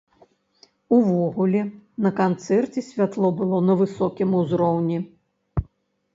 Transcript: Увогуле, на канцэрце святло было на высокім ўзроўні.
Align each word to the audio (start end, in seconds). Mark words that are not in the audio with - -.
Увогуле, 0.95 1.61
на 2.05 2.11
канцэрце 2.21 2.79
святло 2.89 3.27
было 3.43 3.61
на 3.67 3.73
высокім 3.83 4.29
ўзроўні. 4.43 4.97